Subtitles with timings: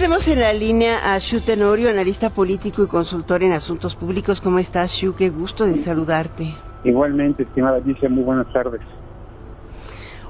[0.00, 4.40] tenemos en la línea a Shu Tenorio, analista político y consultor en asuntos públicos.
[4.40, 5.14] ¿Cómo estás, Shu?
[5.14, 6.54] Qué gusto de saludarte.
[6.84, 8.80] Igualmente, estimada Alicia, muy buenas tardes.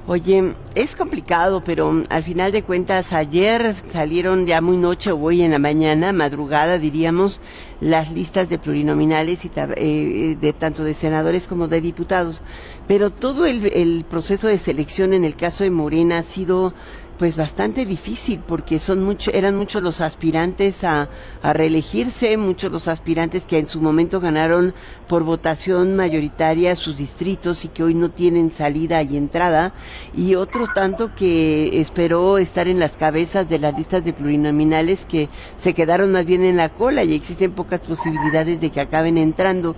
[0.07, 5.41] Oye, es complicado, pero al final de cuentas ayer salieron ya muy noche o hoy
[5.41, 7.39] en la mañana, madrugada diríamos,
[7.79, 12.41] las listas de plurinominales y eh, de tanto de senadores como de diputados.
[12.89, 16.73] Pero todo el, el proceso de selección en el caso de Morena ha sido
[17.21, 21.07] pues bastante difícil porque son mucho, eran muchos los aspirantes a,
[21.43, 24.73] a, reelegirse, muchos los aspirantes que en su momento ganaron
[25.07, 29.71] por votación mayoritaria sus distritos y que hoy no tienen salida y entrada,
[30.17, 35.29] y otro tanto que esperó estar en las cabezas de las listas de plurinominales que
[35.57, 39.75] se quedaron más bien en la cola y existen pocas posibilidades de que acaben entrando.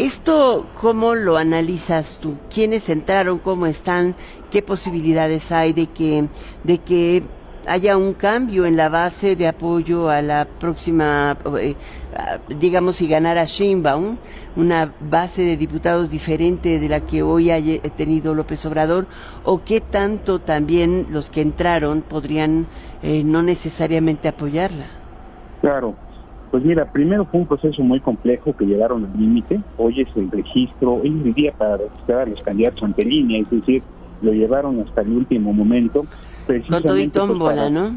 [0.00, 2.36] ¿Esto cómo lo analizas tú?
[2.48, 3.38] ¿Quiénes entraron?
[3.38, 4.14] ¿Cómo están?
[4.50, 6.26] ¿Qué posibilidades hay de que,
[6.64, 7.22] de que
[7.66, 11.76] haya un cambio en la base de apoyo a la próxima, eh,
[12.48, 14.16] digamos, si ganara Sheinbaum,
[14.56, 17.60] una base de diputados diferente de la que hoy ha
[17.94, 19.06] tenido López Obrador,
[19.44, 22.68] o qué tanto también los que entraron podrían
[23.02, 24.86] eh, no necesariamente apoyarla?
[25.60, 25.94] Claro,
[26.50, 29.60] pues mira, primero fue un proceso muy complejo que llegaron al límite.
[29.78, 33.40] Hoy es el registro, hoy es el día para registrar a los candidatos ante línea,
[33.40, 33.82] es decir,
[34.20, 36.04] lo llevaron hasta el último momento.
[36.46, 37.94] Con todo y pues, tómbola, ¿no?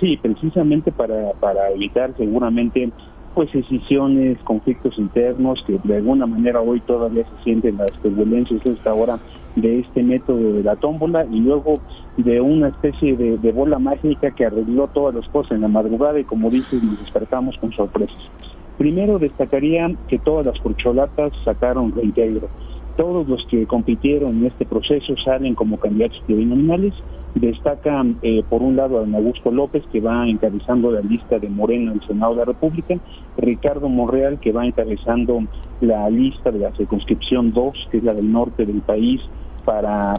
[0.00, 2.90] Sí, precisamente para, para evitar seguramente
[3.34, 8.90] pues decisiones, conflictos internos que de alguna manera hoy todavía se sienten las turbulencias hasta
[8.90, 9.18] ahora
[9.56, 11.80] de este método de la tómbola y luego
[12.16, 16.24] de una especie de, bola mágica que arregló todas las cosas en la madrugada y
[16.24, 18.30] como dices nos despertamos con sorpresas.
[18.78, 22.48] Primero destacaría que todas las corcholatas sacaron reintegro.
[22.96, 26.94] Todos los que compitieron en este proceso salen como candidatos plurinominales.
[27.34, 31.48] Destacan, eh, por un lado, a don Augusto López, que va encabezando la lista de
[31.48, 32.96] Morena en el Senado de la República,
[33.38, 35.42] Ricardo Monreal, que va encabezando
[35.80, 39.20] la lista de la circunscripción 2, que es la del norte del país,
[39.64, 40.14] para,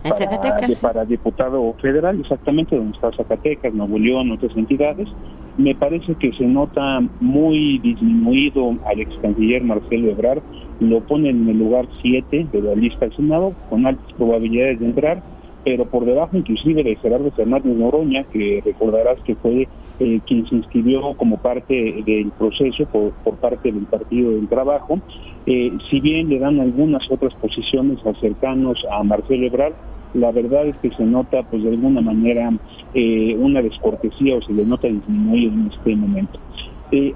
[0.82, 5.08] para, diputado federal, exactamente donde está Zacatecas, Nuevo León, otras entidades.
[5.58, 10.42] Me parece que se nota muy disminuido al ex canciller Marcelo Ebrard,
[10.80, 14.86] lo pone en el lugar 7 de la lista del Senado, con altas probabilidades de
[14.88, 15.24] entrar,
[15.64, 19.68] pero por debajo inclusive de Gerardo Fernández Noroña, que recordarás que fue
[20.00, 25.00] eh, quien se inscribió como parte del proceso por, parte del Partido del Trabajo,
[25.46, 29.74] eh, si bien le dan algunas otras posiciones cercanos a Marcelo Ebrard,
[30.14, 32.52] la verdad es que se nota pues de alguna manera
[32.94, 36.40] eh, una descortesía o se le nota disminuir en este momento.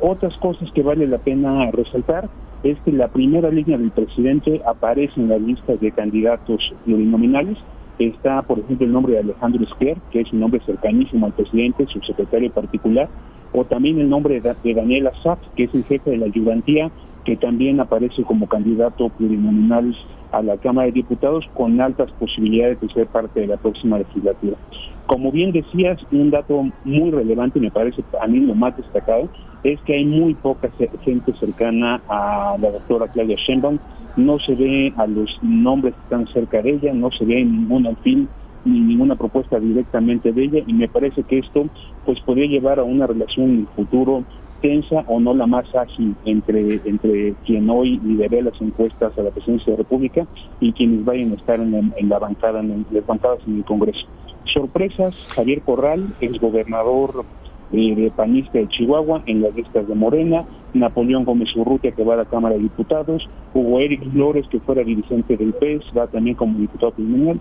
[0.01, 2.29] otras cosas que vale la pena resaltar
[2.63, 7.57] es que la primera línea del presidente aparece en las listas de candidatos plurinominales,
[7.99, 11.87] Está, por ejemplo, el nombre de Alejandro Esquer, que es un nombre cercanísimo al presidente,
[11.87, 13.09] su secretario particular,
[13.53, 16.91] o también el nombre de Daniela Sack, que es el jefe de la ayudantía,
[17.25, 19.95] que también aparece como candidato plurinominal
[20.31, 24.57] a la Cámara de Diputados con altas posibilidades de ser parte de la próxima legislatura.
[25.05, 29.29] Como bien decías, un dato muy relevante, me parece a mí lo más destacado,
[29.63, 30.69] es que hay muy poca
[31.03, 33.79] gente cercana a la doctora Claudia Sheinbaum,
[34.17, 37.95] no se ve a los nombres que están cerca de ella, no se ve ningún
[37.97, 38.27] fin
[38.65, 41.67] ni ninguna propuesta directamente de ella y me parece que esto
[42.05, 44.23] pues podría llevar a una relación en el futuro
[44.61, 49.31] tensa o no la más ágil entre entre quien hoy lidera las encuestas a la
[49.31, 50.27] presidencia de la República
[50.59, 54.05] y quienes vayan a estar en, la bancada en las bancadas en el Congreso.
[54.53, 57.25] Sorpresas, Javier Corral, exgobernador
[57.71, 62.13] eh, de panista de Chihuahua en las listas de Morena, Napoleón Gómez Urrutia que va
[62.13, 66.35] a la Cámara de Diputados, Hugo Eric Flores que fuera dirigente del PES, va también
[66.35, 67.39] como diputado criminal,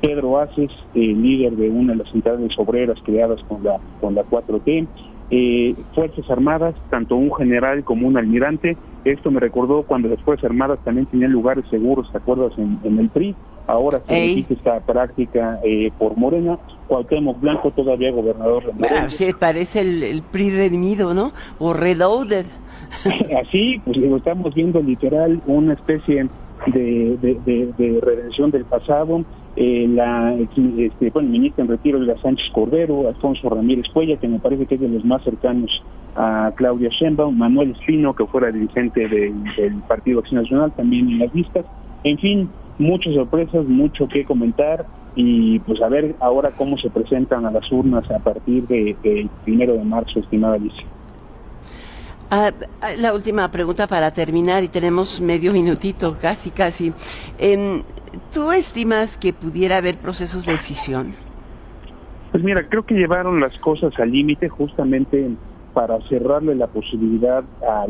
[0.00, 4.22] Pedro Aces, eh, líder de una de las entidades obreras creadas con la, con la
[4.22, 4.86] 4T,
[5.30, 8.76] eh, Fuerzas Armadas, tanto un general como un almirante.
[9.04, 12.52] Esto me recordó cuando las Fuerzas Armadas también tenían lugares seguros, ¿te acuerdas?
[12.58, 13.34] En, el PRI.
[13.66, 16.58] Ahora se repite esta práctica eh, por Morena.
[16.86, 19.08] Cuauhtémoc Blanco todavía gobernador de Morena.
[19.08, 21.32] sí, parece el, PRI redimido, ¿no?
[21.58, 22.46] O reloaded.
[23.42, 26.28] Así, pues estamos viendo literal una especie
[26.66, 29.24] de, de redención del pasado
[29.56, 34.28] eh, la este, bueno, ministra en retiro de la Sánchez Cordero, Alfonso Ramírez Cuella, que
[34.28, 35.70] me parece que es de los más cercanos
[36.16, 41.34] a Claudia Sheinbaum, Manuel Espino, que fuera dirigente del Partido Acción Nacional, también en las
[41.34, 41.66] listas.
[42.02, 47.46] En fin, muchas sorpresas, mucho que comentar y pues a ver ahora cómo se presentan
[47.46, 50.93] a las urnas a partir del de, primero de marzo, estimada Alicia.
[52.36, 52.50] Ah,
[52.80, 56.92] ah, la última pregunta para terminar y tenemos medio minutito, casi, casi.
[58.32, 61.14] ¿Tú estimas que pudiera haber procesos de decisión?
[62.32, 65.30] Pues mira, creo que llevaron las cosas al límite justamente
[65.74, 67.86] para cerrarle la posibilidad a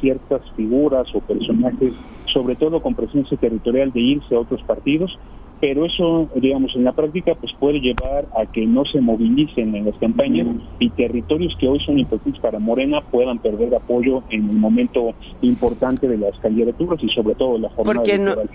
[0.00, 1.92] ciertas figuras o personajes,
[2.26, 5.16] sobre todo con presencia territorial, de irse a otros partidos
[5.60, 9.86] pero eso, digamos, en la práctica, pues puede llevar a que no se movilicen en
[9.86, 10.46] las campañas
[10.78, 16.08] y territorios que hoy son importantes para Morena puedan perder apoyo en el momento importante
[16.08, 18.50] de las candidaturas y sobre todo la jornada electoral.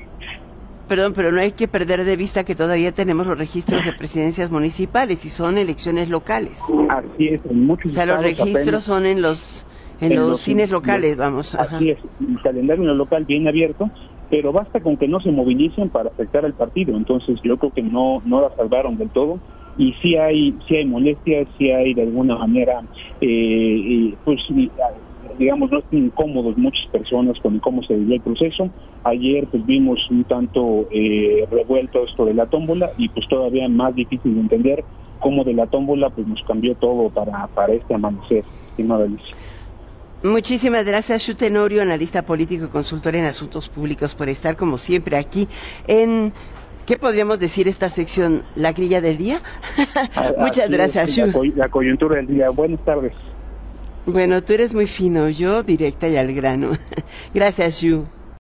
[0.87, 4.49] Perdón, pero no hay que perder de vista que todavía tenemos los registros de presidencias
[4.49, 6.63] municipales y son elecciones locales.
[6.89, 9.67] Así es, en muchos O sea, los registros son en los
[10.01, 11.53] en, los, cines locales, vamos.
[11.55, 13.91] Así es, el calendario local bien abierto
[14.29, 16.95] pero basta con que no se movilicen para afectar al partido.
[16.95, 19.39] Entonces yo creo que no, no la salvaron del todo
[19.77, 22.81] y sí hay, sí hay molestias, sí hay de alguna manera,
[23.21, 24.39] eh, eh pues
[25.37, 28.69] digamos, no incómodos muchas personas con cómo se vivió el proceso.
[29.03, 33.95] Ayer pues vimos un tanto eh, revuelto esto de la tómbola y pues todavía más
[33.95, 34.83] difícil de entender
[35.19, 39.35] cómo de la tómbola pues nos cambió todo para, para este amanecer, estimada Alicia.
[40.23, 45.17] Muchísimas gracias, Shu Tenorio, analista político y consultor en asuntos públicos, por estar como siempre
[45.17, 45.47] aquí
[45.87, 46.33] en
[46.89, 48.41] ¿Qué podríamos decir esta sección?
[48.55, 49.43] ¿La grilla del día?
[50.39, 51.53] Muchas gracias, Shu.
[51.55, 52.49] La, coyuntura del día.
[52.49, 53.13] Buenas tardes.
[54.07, 56.71] Bueno, tú eres muy fino, yo directa y al grano.
[57.33, 58.07] gracias, Shu.